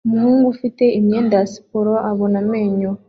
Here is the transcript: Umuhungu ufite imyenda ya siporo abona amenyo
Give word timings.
Umuhungu 0.07 0.45
ufite 0.55 0.83
imyenda 0.99 1.33
ya 1.39 1.47
siporo 1.53 1.93
abona 2.09 2.37
amenyo 2.43 2.89